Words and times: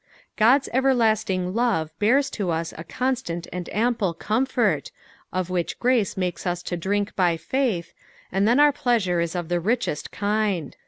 God's 0.35 0.67
everlasting 0.73 1.53
love 1.53 1.91
bears 1.99 2.31
to 2.31 2.49
us 2.49 2.73
a 2.75 2.83
constant 2.83 3.45
and 3.53 3.69
ample 3.71 4.15
comfort, 4.15 4.89
of 5.31 5.49
vhich 5.49 5.77
grace 5.77 6.17
makes 6.17 6.47
us 6.47 6.63
to 6.63 6.75
drink 6.75 7.15
by 7.15 7.37
faith, 7.37 7.93
and 8.31 8.47
then 8.47 8.59
our 8.59 8.71
pleasure 8.73 9.21
is 9.21 9.35
of 9.35 9.47
the 9.47 9.59
richest 9.59 10.09
kind. 10.09 10.75